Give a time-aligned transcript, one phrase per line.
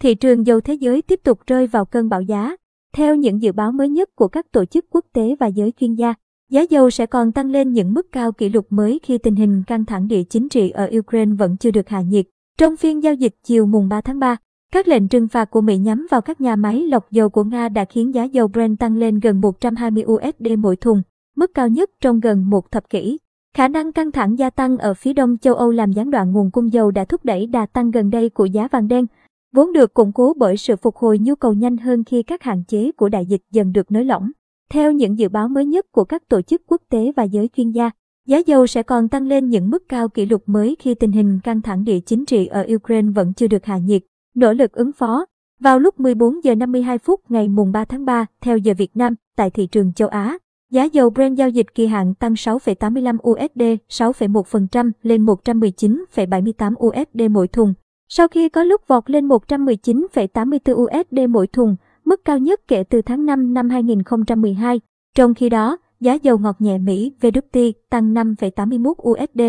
[0.00, 2.56] thị trường dầu thế giới tiếp tục rơi vào cơn bão giá.
[2.94, 5.94] Theo những dự báo mới nhất của các tổ chức quốc tế và giới chuyên
[5.94, 6.14] gia,
[6.50, 9.62] giá dầu sẽ còn tăng lên những mức cao kỷ lục mới khi tình hình
[9.66, 12.26] căng thẳng địa chính trị ở Ukraine vẫn chưa được hạ nhiệt.
[12.58, 14.36] Trong phiên giao dịch chiều mùng 3 tháng 3,
[14.72, 17.68] các lệnh trừng phạt của Mỹ nhắm vào các nhà máy lọc dầu của Nga
[17.68, 21.02] đã khiến giá dầu Brent tăng lên gần 120 USD mỗi thùng,
[21.36, 23.18] mức cao nhất trong gần một thập kỷ.
[23.56, 26.50] Khả năng căng thẳng gia tăng ở phía đông châu Âu làm gián đoạn nguồn
[26.50, 29.06] cung dầu đã thúc đẩy đà tăng gần đây của giá vàng đen,
[29.52, 32.64] vốn được củng cố bởi sự phục hồi nhu cầu nhanh hơn khi các hạn
[32.68, 34.30] chế của đại dịch dần được nới lỏng.
[34.70, 37.70] Theo những dự báo mới nhất của các tổ chức quốc tế và giới chuyên
[37.70, 37.90] gia,
[38.26, 41.40] giá dầu sẽ còn tăng lên những mức cao kỷ lục mới khi tình hình
[41.44, 44.02] căng thẳng địa chính trị ở Ukraine vẫn chưa được hạ nhiệt.
[44.34, 45.26] Nỗ lực ứng phó
[45.60, 49.14] Vào lúc 14 giờ 52 phút ngày mùng 3 tháng 3, theo giờ Việt Nam,
[49.36, 50.38] tại thị trường châu Á,
[50.70, 57.48] giá dầu Brent giao dịch kỳ hạn tăng 6,85 USD, 6,1% lên 119,78 USD mỗi
[57.48, 57.74] thùng.
[58.12, 63.02] Sau khi có lúc vọt lên 119,84 USD mỗi thùng, mức cao nhất kể từ
[63.02, 64.80] tháng 5 năm 2012.
[65.14, 69.40] Trong khi đó, giá dầu ngọt nhẹ Mỹ WT tăng 5,81 USD,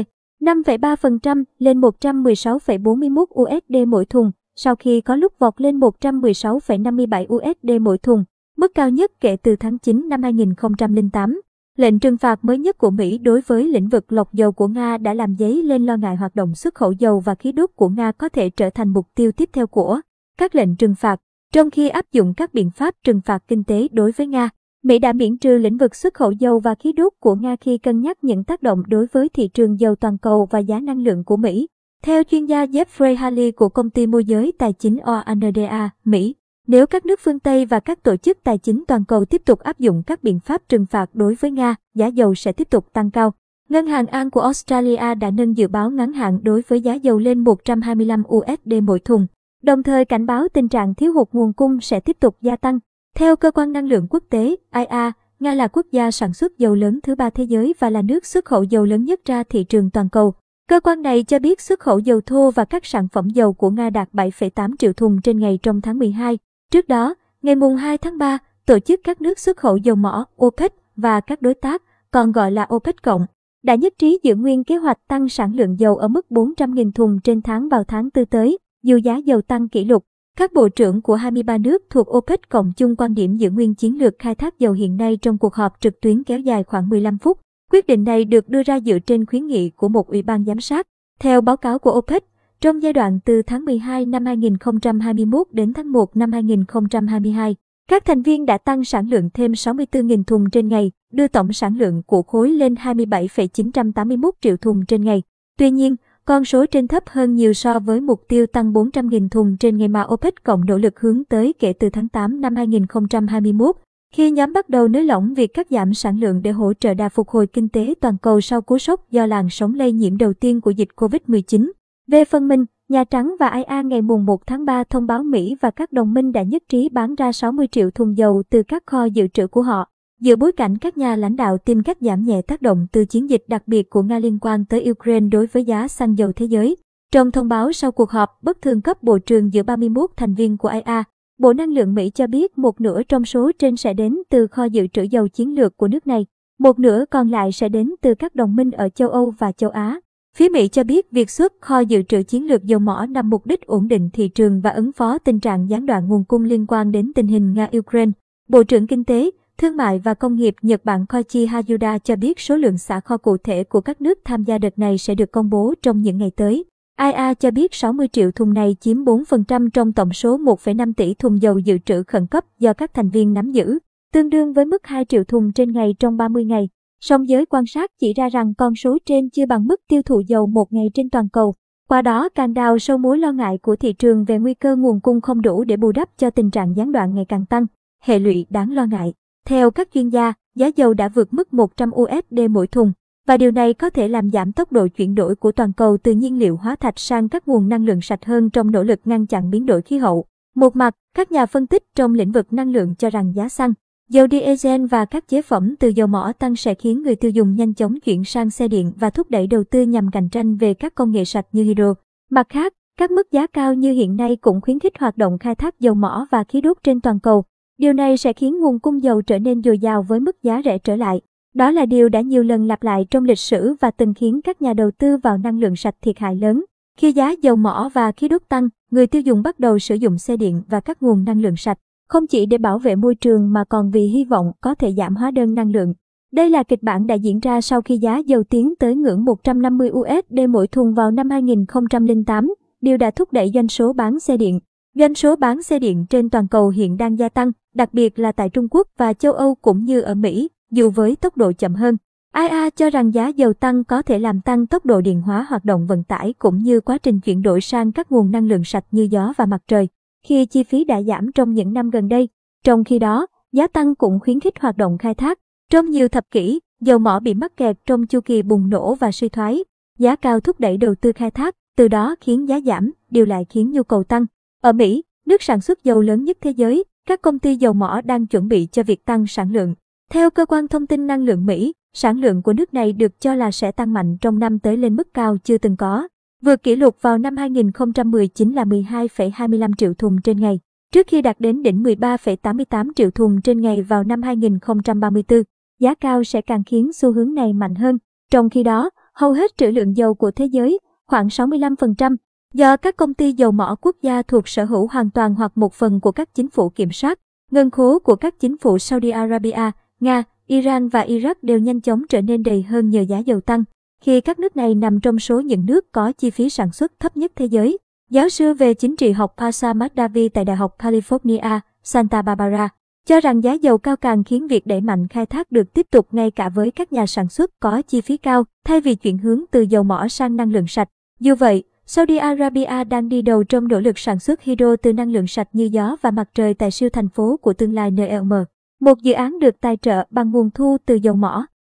[0.41, 7.97] 5,3% lên 116,41 USD mỗi thùng, sau khi có lúc vọt lên 116,57 USD mỗi
[7.97, 8.23] thùng,
[8.57, 11.41] mức cao nhất kể từ tháng 9 năm 2008.
[11.77, 14.97] Lệnh trừng phạt mới nhất của Mỹ đối với lĩnh vực lọc dầu của Nga
[14.97, 17.89] đã làm dấy lên lo ngại hoạt động xuất khẩu dầu và khí đốt của
[17.89, 19.99] Nga có thể trở thành mục tiêu tiếp theo của
[20.37, 21.19] các lệnh trừng phạt.
[21.53, 24.49] Trong khi áp dụng các biện pháp trừng phạt kinh tế đối với Nga,
[24.83, 27.77] Mỹ đã miễn trừ lĩnh vực xuất khẩu dầu và khí đốt của Nga khi
[27.77, 31.03] cân nhắc những tác động đối với thị trường dầu toàn cầu và giá năng
[31.03, 31.67] lượng của Mỹ.
[32.03, 36.35] Theo chuyên gia Jeffrey Halley của công ty môi giới tài chính ONDA, Mỹ,
[36.71, 39.59] nếu các nước phương Tây và các tổ chức tài chính toàn cầu tiếp tục
[39.59, 42.93] áp dụng các biện pháp trừng phạt đối với Nga, giá dầu sẽ tiếp tục
[42.93, 43.33] tăng cao.
[43.69, 47.19] Ngân hàng An của Australia đã nâng dự báo ngắn hạn đối với giá dầu
[47.19, 49.27] lên 125 USD mỗi thùng,
[49.63, 52.79] đồng thời cảnh báo tình trạng thiếu hụt nguồn cung sẽ tiếp tục gia tăng.
[53.15, 56.75] Theo Cơ quan Năng lượng Quốc tế, IA, Nga là quốc gia sản xuất dầu
[56.75, 59.63] lớn thứ ba thế giới và là nước xuất khẩu dầu lớn nhất ra thị
[59.63, 60.33] trường toàn cầu.
[60.69, 63.69] Cơ quan này cho biết xuất khẩu dầu thô và các sản phẩm dầu của
[63.69, 66.37] Nga đạt 7,8 triệu thùng trên ngày trong tháng 12.
[66.71, 70.25] Trước đó, ngày mùng 2 tháng 3, tổ chức các nước xuất khẩu dầu mỏ
[70.45, 73.25] OPEC và các đối tác, còn gọi là OPEC cộng,
[73.63, 77.19] đã nhất trí giữ nguyên kế hoạch tăng sản lượng dầu ở mức 400.000 thùng
[77.19, 80.03] trên tháng vào tháng 4 tới, dù giá dầu tăng kỷ lục.
[80.37, 83.99] Các bộ trưởng của 23 nước thuộc OPEC cộng chung quan điểm giữ nguyên chiến
[83.99, 87.17] lược khai thác dầu hiện nay trong cuộc họp trực tuyến kéo dài khoảng 15
[87.17, 87.39] phút.
[87.71, 90.59] Quyết định này được đưa ra dựa trên khuyến nghị của một ủy ban giám
[90.59, 90.87] sát.
[91.19, 92.23] Theo báo cáo của OPEC,
[92.61, 97.55] trong giai đoạn từ tháng 12 năm 2021 đến tháng 1 năm 2022,
[97.89, 101.77] các thành viên đã tăng sản lượng thêm 64.000 thùng trên ngày, đưa tổng sản
[101.77, 105.21] lượng của khối lên 27,981 triệu thùng trên ngày.
[105.57, 105.95] Tuy nhiên,
[106.25, 109.87] con số trên thấp hơn nhiều so với mục tiêu tăng 400.000 thùng trên ngày
[109.87, 113.75] mà OPEC cộng nỗ lực hướng tới kể từ tháng 8 năm 2021,
[114.13, 117.09] khi nhóm bắt đầu nới lỏng việc cắt giảm sản lượng để hỗ trợ đà
[117.09, 120.33] phục hồi kinh tế toàn cầu sau cú sốc do làn sóng lây nhiễm đầu
[120.33, 121.71] tiên của dịch COVID-19.
[122.07, 125.55] Về phần mình, Nhà Trắng và IA ngày mùng 1 tháng 3 thông báo Mỹ
[125.61, 128.83] và các đồng minh đã nhất trí bán ra 60 triệu thùng dầu từ các
[128.85, 129.87] kho dự trữ của họ.
[130.21, 133.29] Giữa bối cảnh các nhà lãnh đạo tìm cách giảm nhẹ tác động từ chiến
[133.29, 136.45] dịch đặc biệt của Nga liên quan tới Ukraine đối với giá xăng dầu thế
[136.45, 136.75] giới.
[137.11, 140.57] Trong thông báo sau cuộc họp bất thường cấp bộ trưởng giữa 31 thành viên
[140.57, 141.03] của IA,
[141.39, 144.63] Bộ Năng lượng Mỹ cho biết một nửa trong số trên sẽ đến từ kho
[144.63, 146.25] dự trữ dầu chiến lược của nước này,
[146.59, 149.69] một nửa còn lại sẽ đến từ các đồng minh ở châu Âu và châu
[149.69, 149.99] Á.
[150.35, 153.45] Phía Mỹ cho biết việc xuất kho dự trữ chiến lược dầu mỏ nhằm mục
[153.45, 156.65] đích ổn định thị trường và ứng phó tình trạng gián đoạn nguồn cung liên
[156.67, 158.11] quan đến tình hình Nga-Ukraine.
[158.49, 162.39] Bộ trưởng Kinh tế, Thương mại và Công nghiệp Nhật Bản Koichi Hayuda cho biết
[162.39, 165.31] số lượng xả kho cụ thể của các nước tham gia đợt này sẽ được
[165.31, 166.65] công bố trong những ngày tới.
[167.01, 171.41] IA cho biết 60 triệu thùng này chiếm 4% trong tổng số 1,5 tỷ thùng
[171.41, 173.79] dầu dự trữ khẩn cấp do các thành viên nắm giữ,
[174.13, 176.69] tương đương với mức 2 triệu thùng trên ngày trong 30 ngày.
[177.03, 180.19] Song giới quan sát chỉ ra rằng con số trên chưa bằng mức tiêu thụ
[180.27, 181.53] dầu một ngày trên toàn cầu.
[181.89, 184.99] Qua đó càng đào sâu mối lo ngại của thị trường về nguy cơ nguồn
[184.99, 187.65] cung không đủ để bù đắp cho tình trạng gián đoạn ngày càng tăng,
[188.03, 189.13] hệ lụy đáng lo ngại.
[189.45, 192.93] Theo các chuyên gia, giá dầu đã vượt mức 100 USD mỗi thùng,
[193.27, 196.11] và điều này có thể làm giảm tốc độ chuyển đổi của toàn cầu từ
[196.11, 199.27] nhiên liệu hóa thạch sang các nguồn năng lượng sạch hơn trong nỗ lực ngăn
[199.27, 200.25] chặn biến đổi khí hậu.
[200.55, 203.73] Một mặt, các nhà phân tích trong lĩnh vực năng lượng cho rằng giá xăng,
[204.11, 207.55] dầu diesel và các chế phẩm từ dầu mỏ tăng sẽ khiến người tiêu dùng
[207.55, 210.73] nhanh chóng chuyển sang xe điện và thúc đẩy đầu tư nhằm cạnh tranh về
[210.73, 211.93] các công nghệ sạch như hydro.
[212.29, 215.55] Mặt khác, các mức giá cao như hiện nay cũng khuyến khích hoạt động khai
[215.55, 217.43] thác dầu mỏ và khí đốt trên toàn cầu.
[217.77, 220.77] Điều này sẽ khiến nguồn cung dầu trở nên dồi dào với mức giá rẻ
[220.77, 221.21] trở lại.
[221.53, 224.61] Đó là điều đã nhiều lần lặp lại trong lịch sử và từng khiến các
[224.61, 226.63] nhà đầu tư vào năng lượng sạch thiệt hại lớn.
[226.97, 230.17] Khi giá dầu mỏ và khí đốt tăng, người tiêu dùng bắt đầu sử dụng
[230.17, 231.77] xe điện và các nguồn năng lượng sạch,
[232.11, 235.15] không chỉ để bảo vệ môi trường mà còn vì hy vọng có thể giảm
[235.15, 235.93] hóa đơn năng lượng.
[236.33, 239.89] Đây là kịch bản đã diễn ra sau khi giá dầu tiến tới ngưỡng 150
[239.89, 244.59] USD mỗi thùng vào năm 2008, điều đã thúc đẩy doanh số bán xe điện.
[244.95, 248.31] Doanh số bán xe điện trên toàn cầu hiện đang gia tăng, đặc biệt là
[248.31, 251.75] tại Trung Quốc và châu Âu cũng như ở Mỹ, dù với tốc độ chậm
[251.75, 251.97] hơn.
[252.35, 255.65] IA cho rằng giá dầu tăng có thể làm tăng tốc độ điện hóa hoạt
[255.65, 258.85] động vận tải cũng như quá trình chuyển đổi sang các nguồn năng lượng sạch
[258.91, 259.87] như gió và mặt trời,
[260.23, 262.29] khi chi phí đã giảm trong những năm gần đây.
[262.63, 265.39] Trong khi đó, giá tăng cũng khuyến khích hoạt động khai thác.
[265.71, 269.11] Trong nhiều thập kỷ, dầu mỏ bị mắc kẹt trong chu kỳ bùng nổ và
[269.11, 269.63] suy thoái.
[269.99, 273.45] Giá cao thúc đẩy đầu tư khai thác, từ đó khiến giá giảm, điều lại
[273.49, 274.25] khiến nhu cầu tăng.
[274.61, 278.01] Ở Mỹ, nước sản xuất dầu lớn nhất thế giới, các công ty dầu mỏ
[278.05, 279.75] đang chuẩn bị cho việc tăng sản lượng.
[280.11, 283.35] Theo cơ quan thông tin năng lượng Mỹ, sản lượng của nước này được cho
[283.35, 286.07] là sẽ tăng mạnh trong năm tới lên mức cao chưa từng có.
[286.41, 290.59] Vượt kỷ lục vào năm 2019 là 12,25 triệu thùng trên ngày,
[290.93, 295.43] trước khi đạt đến đỉnh 13,88 triệu thùng trên ngày vào năm 2034.
[295.79, 297.97] Giá cao sẽ càng khiến xu hướng này mạnh hơn.
[298.31, 302.15] Trong khi đó, hầu hết trữ lượng dầu của thế giới, khoảng 65%,
[302.53, 305.73] do các công ty dầu mỏ quốc gia thuộc sở hữu hoàn toàn hoặc một
[305.73, 307.19] phần của các chính phủ kiểm soát.
[307.51, 312.03] Ngân khố của các chính phủ Saudi Arabia, Nga, Iran và Iraq đều nhanh chóng
[312.09, 313.63] trở nên đầy hơn nhờ giá dầu tăng,
[314.01, 317.17] khi các nước này nằm trong số những nước có chi phí sản xuất thấp
[317.17, 317.77] nhất thế giới.
[318.09, 322.69] Giáo sư về chính trị học Pasa Madavi tại Đại học California, Santa Barbara,
[323.05, 326.07] cho rằng giá dầu cao càng khiến việc đẩy mạnh khai thác được tiếp tục
[326.11, 329.43] ngay cả với các nhà sản xuất có chi phí cao, thay vì chuyển hướng
[329.51, 330.89] từ dầu mỏ sang năng lượng sạch.
[331.19, 335.11] Dù vậy, Saudi Arabia đang đi đầu trong nỗ lực sản xuất hydro từ năng
[335.11, 338.33] lượng sạch như gió và mặt trời tại siêu thành phố của tương lai NLM.
[338.79, 341.45] Một dự án được tài trợ bằng nguồn thu từ dầu mỏ,